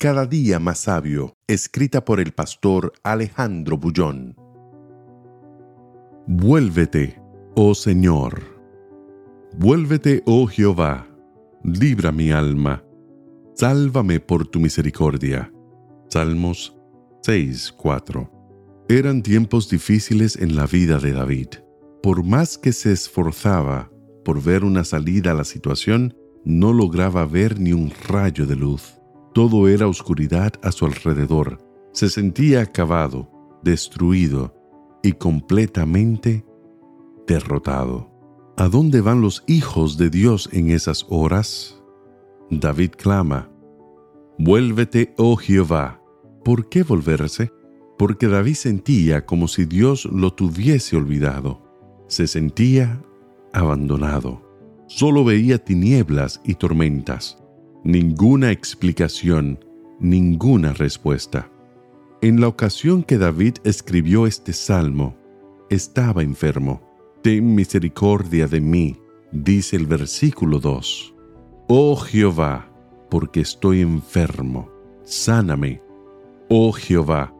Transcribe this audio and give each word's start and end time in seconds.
Cada 0.00 0.26
día 0.26 0.60
más 0.60 0.78
sabio, 0.78 1.34
escrita 1.48 2.04
por 2.04 2.20
el 2.20 2.30
pastor 2.30 2.92
Alejandro 3.02 3.78
Bullón. 3.78 4.36
Vuélvete, 6.28 7.20
oh 7.56 7.74
Señor. 7.74 8.44
Vuélvete, 9.56 10.22
oh 10.24 10.46
Jehová. 10.46 11.08
Libra 11.64 12.12
mi 12.12 12.30
alma. 12.30 12.84
Sálvame 13.54 14.20
por 14.20 14.46
tu 14.46 14.60
misericordia. 14.60 15.52
Salmos 16.08 16.78
6:4. 17.26 18.30
Eran 18.88 19.24
tiempos 19.24 19.68
difíciles 19.68 20.36
en 20.36 20.54
la 20.54 20.66
vida 20.66 21.00
de 21.00 21.10
David. 21.10 21.48
Por 22.04 22.22
más 22.22 22.56
que 22.56 22.72
se 22.72 22.92
esforzaba 22.92 23.90
por 24.24 24.40
ver 24.40 24.62
una 24.62 24.84
salida 24.84 25.32
a 25.32 25.34
la 25.34 25.44
situación, 25.44 26.14
no 26.44 26.72
lograba 26.72 27.26
ver 27.26 27.58
ni 27.58 27.72
un 27.72 27.92
rayo 28.06 28.46
de 28.46 28.54
luz. 28.54 28.97
Todo 29.38 29.68
era 29.68 29.86
oscuridad 29.86 30.54
a 30.64 30.72
su 30.72 30.84
alrededor. 30.84 31.58
Se 31.92 32.10
sentía 32.10 32.60
acabado, 32.60 33.30
destruido 33.62 34.52
y 35.00 35.12
completamente 35.12 36.44
derrotado. 37.24 38.10
¿A 38.56 38.68
dónde 38.68 39.00
van 39.00 39.20
los 39.20 39.44
hijos 39.46 39.96
de 39.96 40.10
Dios 40.10 40.48
en 40.52 40.70
esas 40.70 41.06
horas? 41.08 41.80
David 42.50 42.90
clama, 42.98 43.48
Vuélvete, 44.38 45.14
oh 45.18 45.36
Jehová. 45.36 46.02
¿Por 46.44 46.68
qué 46.68 46.82
volverse? 46.82 47.52
Porque 47.96 48.26
David 48.26 48.54
sentía 48.54 49.24
como 49.24 49.46
si 49.46 49.66
Dios 49.66 50.06
lo 50.06 50.32
tuviese 50.32 50.96
olvidado. 50.96 51.62
Se 52.08 52.26
sentía 52.26 53.00
abandonado. 53.52 54.42
Solo 54.88 55.24
veía 55.24 55.58
tinieblas 55.64 56.40
y 56.44 56.54
tormentas 56.56 57.38
ninguna 57.84 58.50
explicación, 58.50 59.58
ninguna 60.00 60.72
respuesta. 60.72 61.50
En 62.20 62.40
la 62.40 62.48
ocasión 62.48 63.02
que 63.02 63.18
David 63.18 63.58
escribió 63.64 64.26
este 64.26 64.52
salmo, 64.52 65.16
estaba 65.70 66.22
enfermo. 66.22 66.80
Ten 67.22 67.54
misericordia 67.54 68.46
de 68.48 68.60
mí, 68.60 68.96
dice 69.32 69.76
el 69.76 69.86
versículo 69.86 70.58
2. 70.58 71.14
Oh 71.68 71.96
Jehová, 71.96 72.68
porque 73.10 73.40
estoy 73.40 73.80
enfermo, 73.80 74.70
sáname. 75.04 75.80
Oh 76.48 76.72
Jehová, 76.72 77.34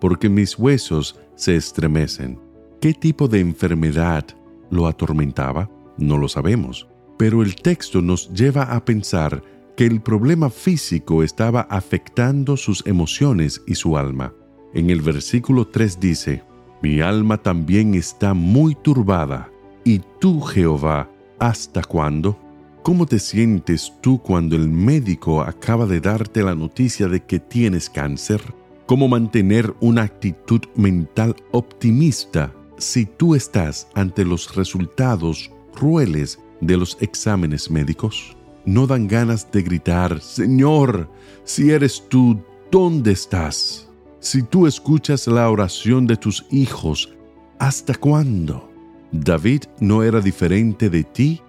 porque 0.00 0.28
mis 0.28 0.58
huesos 0.58 1.18
se 1.34 1.56
estremecen. 1.56 2.38
¿Qué 2.80 2.94
tipo 2.94 3.28
de 3.28 3.40
enfermedad 3.40 4.24
lo 4.70 4.86
atormentaba? 4.86 5.70
No 5.96 6.18
lo 6.18 6.28
sabemos, 6.28 6.88
pero 7.18 7.42
el 7.42 7.56
texto 7.56 8.00
nos 8.00 8.32
lleva 8.32 8.62
a 8.62 8.84
pensar 8.84 9.42
que 9.80 9.86
el 9.86 10.02
problema 10.02 10.50
físico 10.50 11.22
estaba 11.22 11.62
afectando 11.62 12.58
sus 12.58 12.86
emociones 12.86 13.62
y 13.66 13.76
su 13.76 13.96
alma. 13.96 14.34
En 14.74 14.90
el 14.90 15.00
versículo 15.00 15.66
3 15.68 15.98
dice, 15.98 16.42
Mi 16.82 17.00
alma 17.00 17.38
también 17.38 17.94
está 17.94 18.34
muy 18.34 18.74
turbada. 18.74 19.50
¿Y 19.82 20.02
tú, 20.20 20.42
Jehová, 20.42 21.10
hasta 21.38 21.82
cuándo? 21.82 22.38
¿Cómo 22.82 23.06
te 23.06 23.18
sientes 23.18 23.90
tú 24.02 24.20
cuando 24.20 24.54
el 24.54 24.68
médico 24.68 25.40
acaba 25.40 25.86
de 25.86 26.02
darte 26.02 26.42
la 26.42 26.54
noticia 26.54 27.08
de 27.08 27.24
que 27.24 27.38
tienes 27.38 27.88
cáncer? 27.88 28.42
¿Cómo 28.84 29.08
mantener 29.08 29.74
una 29.80 30.02
actitud 30.02 30.60
mental 30.74 31.34
optimista 31.52 32.52
si 32.76 33.06
tú 33.06 33.34
estás 33.34 33.88
ante 33.94 34.26
los 34.26 34.54
resultados 34.56 35.50
crueles 35.72 36.38
de 36.60 36.76
los 36.76 36.98
exámenes 37.00 37.70
médicos? 37.70 38.36
No 38.70 38.86
dan 38.86 39.08
ganas 39.08 39.50
de 39.50 39.62
gritar, 39.62 40.20
Señor, 40.20 41.10
si 41.42 41.70
eres 41.70 42.04
tú, 42.08 42.40
¿dónde 42.70 43.10
estás? 43.10 43.88
Si 44.20 44.44
tú 44.44 44.66
escuchas 44.68 45.26
la 45.26 45.50
oración 45.50 46.06
de 46.06 46.16
tus 46.16 46.46
hijos, 46.52 47.12
¿hasta 47.58 47.94
cuándo? 47.94 48.70
David 49.10 49.62
no 49.80 50.04
era 50.04 50.20
diferente 50.20 50.88
de 50.88 51.02
ti 51.02 51.40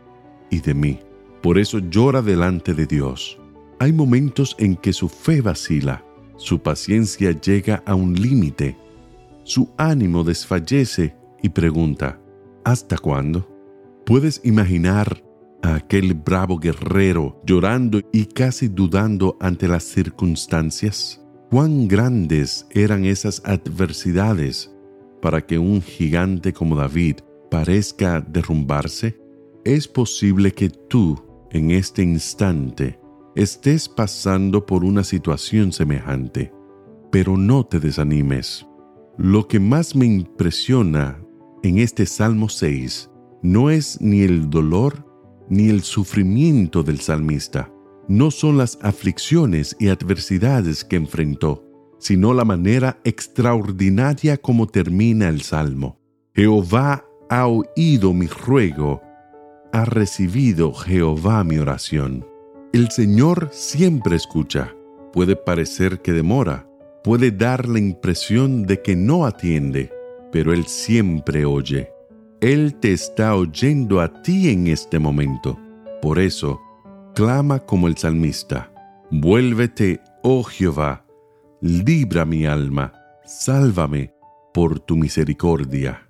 y 0.50 0.62
de 0.62 0.74
mí. 0.74 1.00
Por 1.44 1.60
eso 1.60 1.78
llora 1.78 2.24
delante 2.24 2.74
de 2.74 2.88
Dios. 2.88 3.38
Hay 3.78 3.94
momentos 3.94 4.56
en 4.58 4.76
que 4.76 4.92
su 4.92 5.08
fe 5.08 5.42
vacila, 5.42 6.04
su 6.38 6.60
paciencia 6.60 7.40
llega 7.40 7.84
a 7.86 7.94
un 7.94 8.16
límite, 8.16 8.78
su 9.44 9.70
ánimo 9.78 10.24
desfallece 10.24 11.16
y 11.44 11.50
pregunta, 11.50 12.20
¿hasta 12.64 12.98
cuándo? 12.98 13.48
¿Puedes 14.06 14.42
imaginar 14.44 15.22
aquel 15.62 16.14
bravo 16.14 16.58
guerrero 16.58 17.40
llorando 17.46 18.02
y 18.12 18.26
casi 18.26 18.68
dudando 18.68 19.38
ante 19.40 19.68
las 19.68 19.84
circunstancias? 19.84 21.22
¿Cuán 21.50 21.88
grandes 21.88 22.66
eran 22.72 23.06
esas 23.06 23.42
adversidades 23.46 24.74
para 25.22 25.46
que 25.46 25.58
un 25.58 25.82
gigante 25.82 26.54
como 26.54 26.76
David 26.76 27.18
parezca 27.50 28.22
derrumbarse? 28.22 29.20
Es 29.66 29.88
posible 29.88 30.54
que 30.54 30.70
tú, 30.70 31.22
en 31.52 31.72
este 31.72 32.02
instante, 32.02 33.00
estés 33.36 33.88
pasando 33.90 34.66
por 34.66 34.84
una 34.84 35.04
situación 35.04 35.72
semejante, 35.72 36.54
pero 37.12 37.38
no 37.38 37.66
te 37.66 37.80
desanimes. 37.80 38.66
Lo 39.18 39.48
que 39.48 39.60
más 39.60 39.96
me 39.96 40.06
impresiona 40.06 41.22
en 41.64 41.78
este 41.78 42.06
Salmo 42.06 42.50
6 42.50 43.12
no 43.44 43.70
es 43.70 44.00
ni 44.02 44.22
el 44.22 44.50
dolor 44.50 45.11
ni 45.52 45.70
el 45.70 45.82
sufrimiento 45.84 46.82
del 46.82 47.02
salmista. 47.02 47.70
No 48.08 48.32
son 48.32 48.58
las 48.58 48.80
aflicciones 48.82 49.76
y 49.80 49.90
adversidades 49.90 50.86
que 50.86 50.96
enfrentó, 50.96 51.64
sino 52.00 52.34
la 52.34 52.46
manera 52.46 53.00
extraordinaria 53.04 54.38
como 54.38 54.66
termina 54.66 55.28
el 55.28 55.42
salmo. 55.42 56.00
Jehová 56.34 57.06
ha 57.30 57.48
oído 57.48 58.14
mi 58.14 58.28
ruego, 58.28 59.02
ha 59.74 59.84
recibido 59.84 60.74
Jehová 60.74 61.44
mi 61.44 61.58
oración. 61.58 62.26
El 62.72 62.90
Señor 62.90 63.50
siempre 63.52 64.16
escucha. 64.16 64.74
Puede 65.12 65.36
parecer 65.36 66.02
que 66.02 66.14
demora, 66.14 66.66
puede 67.04 67.30
dar 67.30 67.68
la 67.68 67.80
impresión 67.80 68.64
de 68.64 68.82
que 68.82 68.96
no 68.96 69.26
atiende, 69.26 69.92
pero 70.32 70.54
Él 70.54 70.66
siempre 70.66 71.44
oye. 71.44 71.92
Él 72.42 72.74
te 72.74 72.92
está 72.92 73.36
oyendo 73.36 74.02
a 74.02 74.24
ti 74.24 74.50
en 74.50 74.66
este 74.66 74.98
momento. 74.98 75.60
Por 76.02 76.18
eso, 76.18 76.60
clama 77.14 77.60
como 77.60 77.88
el 77.88 77.98
salmista. 77.98 78.74
Vuélvete, 79.12 80.02
oh 80.24 80.42
Jehová, 80.42 81.06
libra 81.62 82.26
mi 82.26 82.48
alma, 82.48 82.94
sálvame 83.26 84.16
por 84.56 84.80
tu 84.80 84.96
misericordia. 84.96 86.10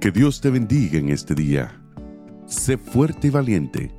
Que 0.00 0.12
Dios 0.12 0.40
te 0.40 0.50
bendiga 0.50 1.00
en 1.00 1.08
este 1.08 1.34
día. 1.34 1.82
Sé 2.46 2.78
fuerte 2.78 3.26
y 3.26 3.30
valiente. 3.30 3.92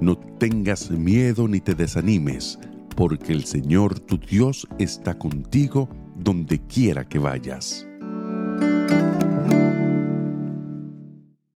No 0.00 0.16
tengas 0.16 0.90
miedo 0.90 1.46
ni 1.48 1.60
te 1.60 1.74
desanimes, 1.74 2.58
porque 2.96 3.34
el 3.34 3.44
Señor 3.44 4.00
tu 4.00 4.16
Dios 4.16 4.66
está 4.78 5.18
contigo 5.18 5.86
donde 6.16 6.60
quiera 6.60 7.06
que 7.06 7.18
vayas. 7.18 7.86